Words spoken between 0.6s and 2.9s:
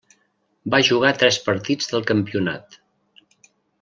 Va jugar tres partits del campionat.